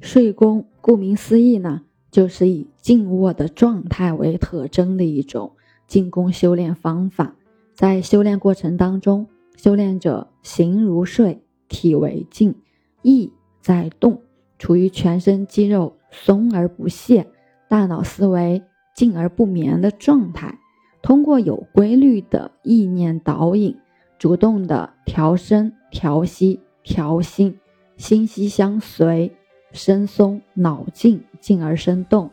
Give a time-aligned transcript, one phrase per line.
[0.00, 5.52] 睡功顾名思义呢，就是以静卧的状态为特征的一种
[5.86, 7.34] 静功修炼方法。
[7.74, 12.54] 在修炼过程当中，修炼者形如睡，体为静，
[13.02, 14.20] 意在动，
[14.58, 17.26] 处于全身肌肉松而不懈，
[17.68, 18.62] 大脑思维
[18.94, 20.58] 静而不眠的状态。
[21.02, 23.76] 通过有规律的意念导引，
[24.18, 27.58] 主动的调身、调息、调心，
[27.96, 29.34] 心息相随。
[29.76, 32.30] 身松脑静，静而生动，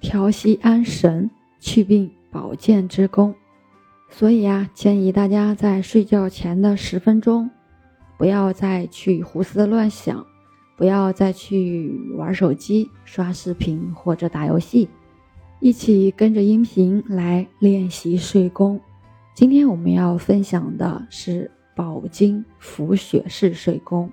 [0.00, 3.34] 调息安神，祛病保健之功。
[4.10, 7.50] 所以啊，建议大家在睡觉前的十分钟，
[8.16, 10.26] 不要再去胡思乱想，
[10.76, 14.88] 不要再去玩手机、刷视频或者打游戏，
[15.60, 18.80] 一起跟着音频来练习睡功。
[19.34, 24.10] 今天我们要分享的是饱经浮血式睡功，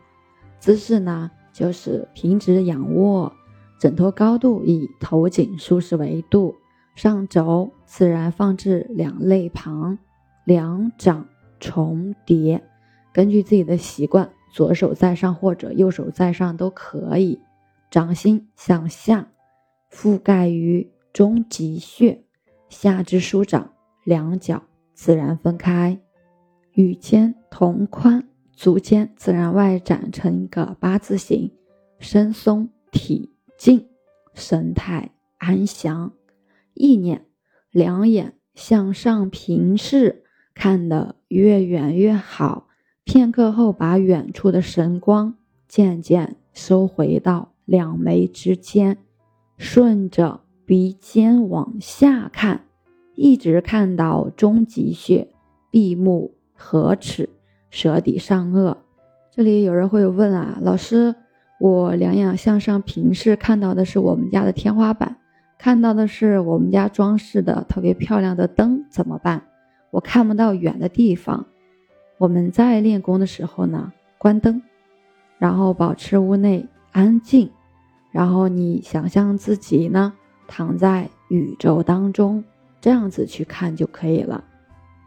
[0.60, 1.32] 姿势呢？
[1.52, 3.32] 就是平直仰卧，
[3.80, 6.56] 枕头高度以头颈舒适为度，
[6.96, 9.98] 上轴自然放置两肋旁，
[10.46, 11.28] 两掌
[11.60, 12.64] 重叠，
[13.14, 17.40] 根据自己的习惯，左手在上或者右手在上都可以。
[17.90, 19.28] 掌心向下，
[19.92, 22.24] 覆盖于中极穴，
[22.70, 23.70] 下肢舒展，
[24.06, 24.64] 两脚
[24.94, 26.00] 自然分开，
[26.74, 28.31] 与肩同宽。
[28.62, 31.50] 足尖自然外展成一个八字形，
[31.98, 33.88] 身松体静，
[34.36, 35.10] 神态
[35.40, 36.14] 安详。
[36.76, 37.26] 意念：
[37.72, 42.68] 两眼向上平视，看得越远越好。
[43.04, 45.34] 片刻后，把远处的神光
[45.68, 49.00] 渐渐收回到两眉之间，
[49.58, 52.68] 顺着鼻尖往下看，
[53.16, 55.30] 一直看到中极穴，
[55.72, 57.28] 闭目合齿。
[57.72, 58.76] 舌底上颚，
[59.32, 61.16] 这里有人会问啊，老师，
[61.58, 65.16] 我两眼向上平视，看到的是我们家的天花板，
[65.58, 69.42] 看到的是我们家装饰的特别漂亮的灯，怎么办？
[69.90, 71.46] 我看不到远的地方。
[72.18, 74.62] 我们在练功的时候呢，关灯，
[75.40, 77.50] 然后保持屋内安静，
[78.12, 80.14] 然后你想象自己呢
[80.46, 82.44] 躺在宇宙当中，
[82.82, 84.44] 这样子去看就可以了。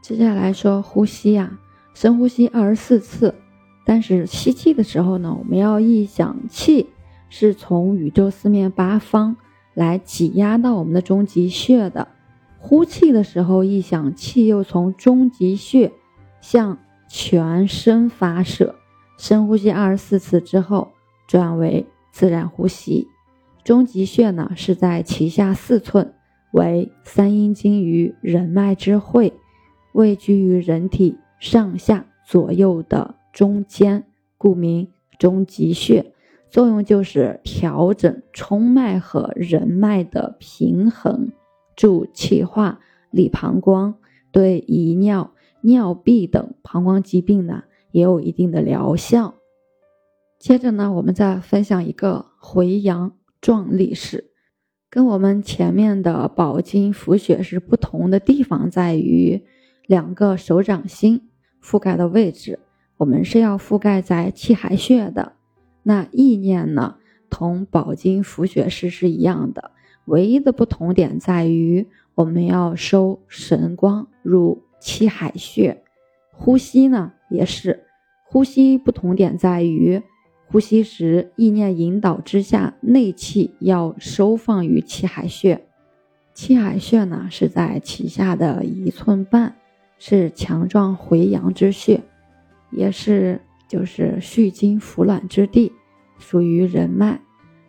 [0.03, 1.59] 接下来说呼吸呀。
[1.95, 3.35] 深呼吸二十四次，
[3.87, 6.89] 但是吸气的时候呢，我们要意想气
[7.31, 9.37] 是从宇宙四面八方
[9.73, 12.09] 来挤压到我们的中极穴的；
[12.59, 15.93] 呼气的时候，意想气又从中极穴
[16.41, 16.79] 向
[17.09, 18.75] 全身发射。
[19.17, 20.93] 深呼吸二十四次之后，
[21.29, 23.07] 转为自然呼吸。
[23.63, 26.13] 中极穴呢是在脐下四寸，
[26.51, 29.33] 为三阴经于人脉之会，
[29.93, 31.17] 位居于人体。
[31.45, 34.07] 上下左右的中间，
[34.39, 34.89] 故名
[35.19, 36.15] 中极穴，
[36.49, 41.33] 作用就是调整冲脉和人脉的平衡，
[41.77, 43.97] 助气化、理膀胱，
[44.33, 49.35] 对遗尿、尿闭等膀胱疾病呢也有一定的疗效。
[50.39, 53.13] 接着呢，我们再分享一个回阳
[53.43, 54.31] 壮力式，
[54.89, 59.45] 跟我们前面的保经浮血是不同的地方在于
[59.87, 61.29] 两个手掌心。
[61.65, 62.59] 覆盖的位置，
[62.99, 65.33] 我们是要覆盖在气海穴的。
[65.83, 66.97] 那意念呢，
[67.31, 69.71] 同保经浮穴式是一样的，
[70.05, 71.87] 唯一的不同点在于
[72.17, 75.83] 我们要收神光入气海穴。
[76.31, 77.85] 呼吸呢，也是
[78.25, 80.03] 呼吸不同点在于，
[80.47, 85.65] 呼吸时意念引导之下，内气要收放于气海穴。
[86.35, 89.57] 气海穴呢，是在脐下的一寸半。
[90.07, 92.03] 是强壮回阳之穴，
[92.71, 95.73] 也是就是蓄精服卵之地，
[96.19, 97.23] 属于人脉，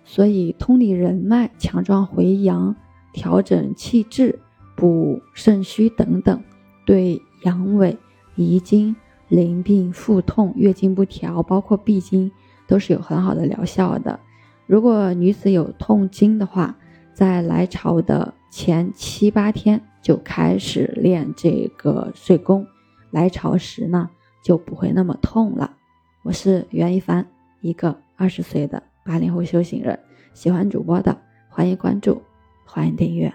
[0.03, 2.75] 所以通理人脉、强壮回阳、
[3.13, 4.37] 调整气滞、
[4.75, 6.43] 补肾虚等等，
[6.85, 7.95] 对阳痿、
[8.35, 8.93] 遗精、
[9.29, 12.29] 淋病、腹痛、月经不调，包括闭经，
[12.67, 14.19] 都是有很好的疗效的。
[14.67, 16.75] 如果女子有痛经的话，
[17.13, 19.81] 在来潮的前七八天。
[20.01, 22.67] 就开始练这个睡功，
[23.09, 24.07] 来潮时呢
[24.43, 25.75] 就不会那么痛了。
[26.21, 27.25] 我是袁一凡，
[27.59, 29.99] 一个二十岁的八零后修行人。
[30.35, 31.19] 喜欢主播的，
[31.49, 32.21] 欢迎关注，
[32.65, 33.33] 欢迎订阅。